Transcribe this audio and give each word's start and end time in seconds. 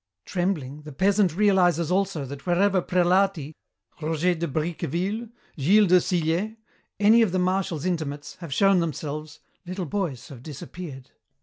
Trembling, 0.25 0.81
the 0.81 0.91
peasant 0.91 1.35
realizes 1.35 1.91
also 1.91 2.25
that 2.25 2.47
wherever 2.47 2.81
Prelati, 2.81 3.53
Roger 4.01 4.33
de 4.33 4.47
Bricqueville, 4.47 5.29
Gilles 5.59 5.85
de 5.85 5.97
Sillé, 5.99 6.57
any 6.99 7.21
of 7.21 7.31
the 7.31 7.37
Marshal's 7.37 7.85
intimates, 7.85 8.37
have 8.39 8.51
shown 8.51 8.79
themselves, 8.79 9.41
little 9.63 9.85
boys 9.85 10.29
have 10.29 10.41
disappeared. 10.41 11.11